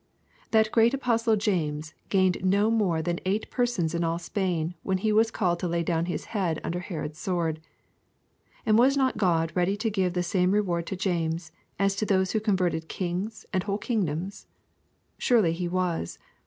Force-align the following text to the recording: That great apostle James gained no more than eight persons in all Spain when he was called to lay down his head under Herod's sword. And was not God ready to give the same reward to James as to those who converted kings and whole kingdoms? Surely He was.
That 0.49 0.71
great 0.71 0.95
apostle 0.95 1.35
James 1.35 1.93
gained 2.09 2.43
no 2.43 2.71
more 2.71 3.03
than 3.03 3.19
eight 3.23 3.51
persons 3.51 3.93
in 3.93 4.03
all 4.03 4.17
Spain 4.17 4.73
when 4.81 4.97
he 4.97 5.11
was 5.13 5.29
called 5.29 5.59
to 5.59 5.67
lay 5.67 5.83
down 5.83 6.07
his 6.07 6.25
head 6.33 6.59
under 6.63 6.79
Herod's 6.79 7.19
sword. 7.19 7.61
And 8.65 8.79
was 8.79 8.97
not 8.97 9.17
God 9.17 9.51
ready 9.53 9.77
to 9.77 9.91
give 9.91 10.13
the 10.13 10.23
same 10.23 10.53
reward 10.53 10.87
to 10.87 10.95
James 10.95 11.51
as 11.77 11.93
to 11.97 12.05
those 12.07 12.31
who 12.31 12.39
converted 12.39 12.87
kings 12.89 13.45
and 13.53 13.61
whole 13.61 13.77
kingdoms? 13.77 14.47
Surely 15.19 15.53
He 15.53 15.67
was. 15.67 16.17